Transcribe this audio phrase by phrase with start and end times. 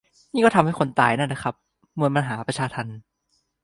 [0.33, 1.53] นี่ก็ทำให้คนตายได้นะครับ
[1.99, 2.97] มวลมหาประชาทัณฑ์